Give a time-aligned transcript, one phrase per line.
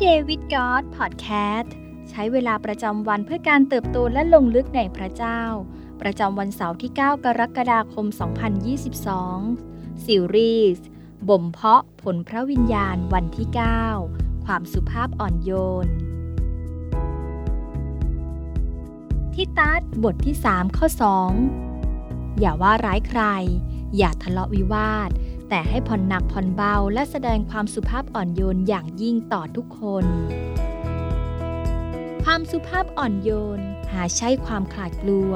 [0.00, 1.26] เดวิดกอดพอดแค
[1.58, 1.74] สต์
[2.10, 5.42] ใช้เวลาประจำวันเพื่อการเติบโตและลงลึกในพระเจ้า
[6.00, 8.06] ประจำวันเสาร์ที่ 9 กรกฎาคม
[9.26, 10.86] 2022 ซีรีส์
[11.28, 13.48] บ่มเพาะผลพระวิญญาณวันที่
[13.96, 15.50] 9 ความสุภาพอ่อนโย
[15.86, 15.88] น
[19.34, 20.86] ที่ตัดบทที่ 3 ข้อ
[21.64, 23.22] 2 อย่าว่าร้ายใคร
[23.96, 25.10] อย่าทะเลาะวิวาท
[25.48, 30.04] แต่ให้ผ่อนหนักผ่อนเบาและแสดงความสุภาพอ่อนโยนอย่างยิ่งต่อทุกคน
[32.24, 33.60] ความสุภาพอ่อนโยน
[33.92, 35.32] หาใช่ความขลาดกลัว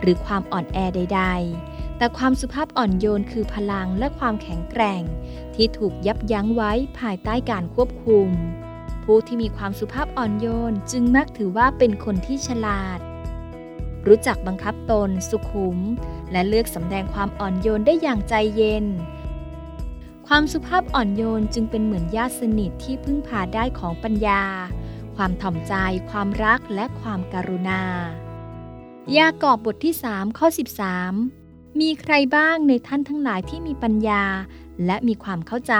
[0.00, 1.22] หรือความอ่อนแอใด
[1.60, 5.02] ๆ แต่ความสุภาพอ่อนโยนคือพลังและความแข็งแกร่ง
[5.54, 8.28] ที่ถูกยับยั้งไว้ภายใต้การควบคุม
[9.04, 13.00] ผู้ที่มีความสุภาพอ่อนโยนจึงมักถือว่าเป็นคนที่ฉลาด
[14.06, 15.78] รู้จักบังคับตน สุขุม
[16.32, 18.86] และเลือกสำแดงความอ่อนโยนได้อย่างใจเย็น
[20.32, 24.42] ความสุภาพอ่อนโยนจึงเป็นเหมือนญาติสนิทที่พึ่งพาได้ของปัญญา
[25.16, 25.74] ความถ่อมใจ
[26.10, 27.82] ความรักและความการุณา
[29.16, 30.46] ยากอบบทที่ 3 ข้อ
[31.12, 34.24] 13 มีใครบ้างในท่านทั้งหลายที่มีปัญญา
[34.86, 35.74] และมีความเข้าใจ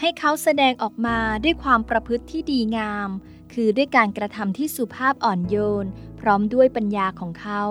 [0.00, 3.08] ให้เขาแสดงออกมาด้วยความประพฤติที่ดีงาม
[3.52, 5.86] คือด้วยการกระทำที่สุภาพอ่อนโยน
[6.20, 7.62] พร้อมด้วยปัญญาของเขา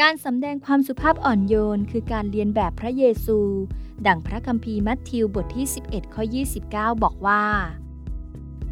[0.00, 3.40] การสำแดงความสุภาพอ่อนโยนคือการเรียนแบบพระเยซู
[4.06, 6.22] ดังพระคัมภีร์มัทธิวบทที่ 11 ข้อ
[6.62, 7.44] 29 บอกว่า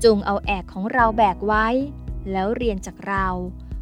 [0.04, 1.66] จงเอาแอกของเราแบกไว้
[2.32, 3.26] แล้วเรียนจากเรา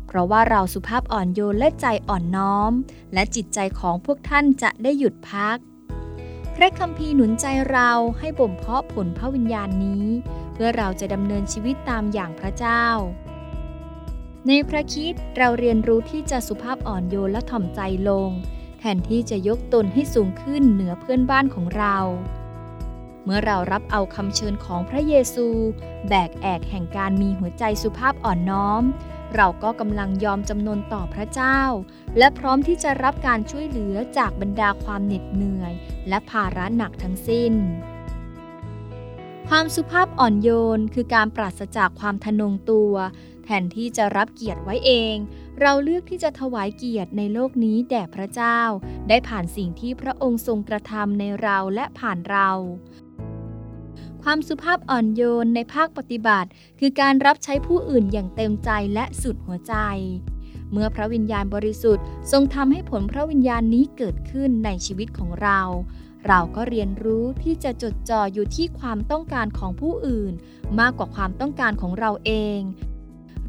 [0.06, 2.72] เพราะว่าเราสุภาพอ่อนโยนและใจอ่อนน้อม
[3.14, 5.58] และจิตใจของพวกท่านจะได้หยุดพัก
[6.56, 10.06] พระคัมภีร์หนุนใจเราให้บ่มเพาะผลพระวิญญาณนี้
[10.52, 12.84] เพื่อเราจะดำเนินชีวิตตามอย่างพระเจ้า
[14.48, 18.30] ในพระคิดเราเรียนรู้ที่จะสุภาพอ่อนโยนและถ่อมใจลง
[18.84, 21.96] แทนที่จะยกตนให้สูงขึ้นเหนือเพื่อนบ้านของเรา
[23.24, 25.46] เมื่อเรารับเอาคำเชิญของพระเยซู
[26.08, 28.82] แบกแอกแห่งการมีหัวใจสุภาพอ่อนน้อม
[29.34, 31.60] เราก็กำลังยอมจำนนต่อพระเจ้า
[32.18, 35.72] และพร้อมที่จะรับการช่วยเหลือจากบรรดาความเหน็ดเหนื่อย
[36.08, 37.52] และภาระหนักทั้งสิ้น
[39.48, 42.92] ความสุภาพอ่อนโยนคือการปราศจากความทนงตัว
[43.44, 45.14] แทนที่จะรับเกียรติไว้เอง
[45.60, 48.60] เราเลือกที่จะถวายเกียรติในโลกนี้แด่พระเจ้า
[49.08, 52.50] ได้ผ่านสิ่งที่พระองค์ทรงกระทำในเราและผ่านเรา
[54.22, 56.48] ความสุภาพอ่อนโยนในภาคปฏิบัติ
[56.80, 59.74] คือการรับใช้ผู้อื่นอย่างเต็มใจและสุดหัวใจ
[60.72, 65.60] เมื่อพระวิญญาณบริสุทธิ์ ทรงทำให้ผลพระวิญญาณนี้เกิดขึ้นในชีวิตของเรา
[66.26, 70.32] เราก็เรียนรู้ที่จะจดจ่ออยู่ที่ความต้องการของผู้อื่น
[70.80, 72.58] มากกว่าความต้องการของเราเอง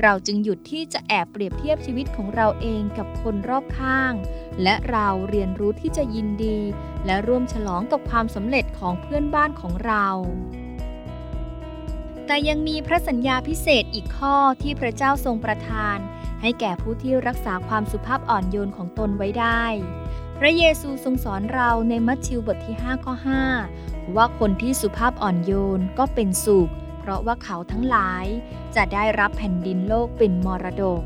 [0.02, 4.14] เราจึงหยุดที่จะแอบเปรียบเทียบชีวิตของเราเองกับคนรอบข้าง
[4.64, 6.59] และเราเรียนรู้ที่จะยินดี
[7.06, 10.08] และร่วมฉลองกับความสำเร็จของเพื่อนบ้านของเรา
[12.26, 15.98] แต่ยังมีพระสัญญาพิเศษอีกข้อที่พระเจ้าทรงประทาน
[16.42, 19.64] ให้แก่ผู้ที่รักษาความสุภาพอ่อนโยนของตนไว้ได้
[20.40, 23.14] พระเยซูทรงสอนเราในมัทธิวบทที่5ข้อ
[23.66, 26.72] 5ว่าคนที่สุภาพอ่อนโยนก็เป็นสุข
[27.03, 28.25] เพราะว่าเขาทั้งหลาย
[28.75, 31.02] จะได้รับแผ่นดินโลกเป็นมรดก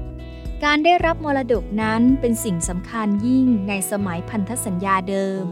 [0.64, 5.46] การได้รับมรดกนั้นเป็นสิ่งสำคัญยิ่งในสมัยพันธสัญญาเดิม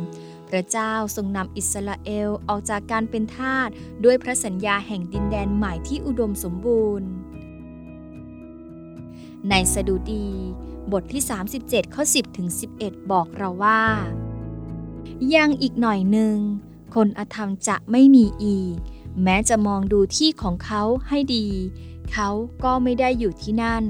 [0.49, 3.69] พระเจ้าทรงนำอิสราเอลออกจากการเป็นทาส
[4.03, 7.09] ด้วยพระสัญญาแห่งดินแดนใหม่ที่อุดมสมบูรณ์
[9.49, 10.29] ในสดุดี
[10.91, 11.23] บทที่
[11.57, 12.47] 37 ข้อ 10 ถึง
[12.79, 13.81] 11 บอกเราว่า
[15.35, 16.37] ยังอีกหน่อยหนึ่ง
[16.95, 18.77] คนอธรรมจะไม่มีอีก
[19.23, 21.47] แม้จะมองดูที่ของเขาให้ดี
[22.11, 22.29] เขา
[22.63, 23.83] ก็ไม่ได้อยู่ที่นั่น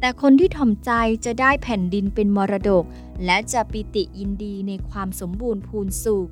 [0.00, 0.90] แต่คนที่ถ่อมใจ
[1.24, 2.84] จะได้แผ่นดินเป็นมรดก
[3.24, 6.30] และจะปิติยินดีในความสมบูรณ์พูนสุข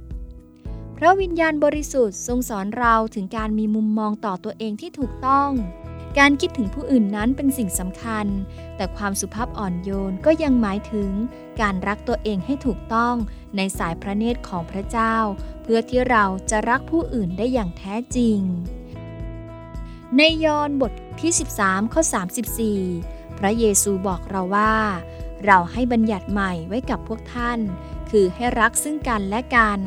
[0.96, 5.50] พระวิญญาณบริสุทธิ์ทรงสอนเราถึงการมีมุมมองต่อตัวเองที่ถูกต้อง
[6.18, 8.26] การคิดถึงผู้อื่นนั้นเป็นสิ่งสำคัญ
[8.76, 11.10] แต่ความสุภาพอ่อนโยนก็ยังหมายถึง
[11.60, 13.14] การรักตัวเองให้ถูกต้อง
[13.56, 15.16] ในสายพระเนตรของพระเจ้า
[15.62, 18.38] เพื่อที่เราจะรักผู้อื่นได้อย่างแท้จริง
[20.16, 21.32] ในยอห์นบทที่
[21.62, 22.02] 13 ข้อ
[22.70, 24.74] 34 พระเยซูบอกเราว่า
[25.46, 27.58] เราให้บัญญัติใหม่ไว้กับพวกท่าน
[28.10, 29.80] คือให้รักซึ่งกันและกัน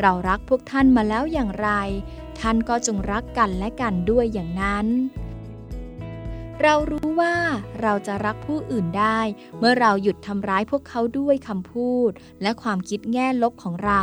[0.00, 1.70] เรารักพวกท่านมาแล้วอย่างไร
[2.40, 4.88] ท่านก็จงรักกันและกันด้วยอย่างนั้น
[6.62, 7.34] เรารู้ว่า
[7.82, 9.20] เราจะรักผู้อื่นได้
[9.58, 12.10] เมื่อเราหยุดทำร้ายพวกเขาด้วยคำพูด
[12.42, 14.02] และความคิดแง่ลบของเรา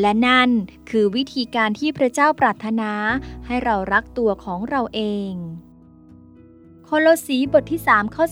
[0.00, 0.50] และนั่น
[0.90, 2.92] คือวิธีการที่พระเจ้าปรารถนา
[3.46, 5.00] ให้เรารักตัวของเราเอ
[5.30, 5.32] ง
[6.84, 8.24] โคโลสีบทที่ 3 ข้อ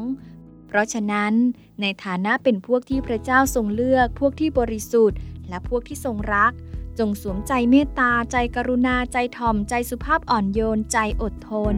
[0.00, 1.32] 12 เพราะฉะนั้น
[1.80, 5.18] ในฐานะเป็นพวกที่พระเจ้าทรงเลือกพวกที่บริสุทธิ์
[5.48, 6.52] และพวกที่ทรงรัก
[6.98, 11.76] จงสวมใจเมตตา ใจกรุณา ใจถ่อม ใจสุภาพอ่อนโยน ใจอดทน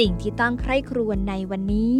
[0.00, 1.94] สิ่งที่ต้องใคร่ครวญในวันนี้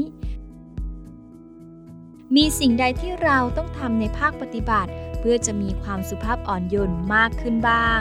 [2.36, 8.00] มีสิ่งใดที่เราต้องทำในภาคปฏิบัติ เพื่อจะมีความสุภาพอ่อนโยนมากขึ้นบ้าง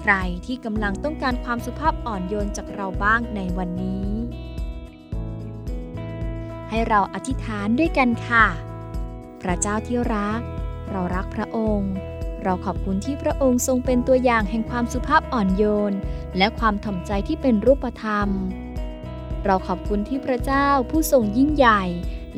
[0.00, 0.12] ใคร
[0.46, 4.10] ที่กำลังต้องการความสุภาพอ่อนโยนจากเราบ้างในวันนี้
[6.70, 8.46] ให้เราอธิษฐานด้วยกันค่ะ
[9.42, 10.40] พระเจ้าที่รัก
[10.90, 11.92] เรารักพระองค์
[12.42, 15.92] เราขอบคุณที่พระองค์ทรงเป็นตัวอย่างแห่งความสุภาพอ่อนโยน
[16.38, 18.28] และความถ่อมใจที่เป็นรูปธรรม
[19.44, 21.82] เราขอบคุณที่พระเจ้าผู้ทรงยิ่งใหญ่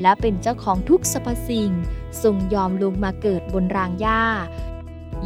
[0.03, 1.71] และเป็นเจ้าของทุกสรรพสิ่ง
[2.23, 4.25] ทรงยอมลงมาเกิดบนรางหญ้า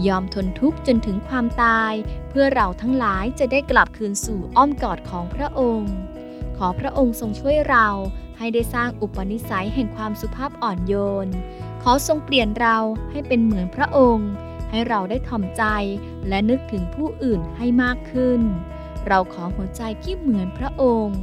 [0.07, 1.93] ยอมทนทุกข์จนถึงความตาย
[2.29, 5.93] เพื่อเราทั้งหลายจะได้กลับคืนสู่อ้อมกอดของพระองค์
[6.57, 7.89] ขอพระองค์ทรงช่วยเรา
[8.39, 10.95] ให้ได้สร้างอุปนิสัยแห่งความสุภาพอ่อนโย
[11.27, 11.29] น
[11.83, 12.77] ขอทรงเปลี่ยนเรา
[13.11, 14.31] ให้เป็นเหมือนพระองค์
[14.70, 15.65] ให้เราได้ถ่อมใจ
[16.29, 18.41] และนึกถึงผู้อื่นให้มากขึ้น
[19.06, 21.20] เราขอหัวใจที่เหมือนพระองค์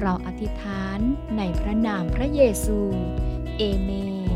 [0.00, 0.98] เราอธิษฐาน
[1.36, 2.78] ในพระนามพระเยซู
[3.58, 3.90] เอเม
[4.28, 4.29] น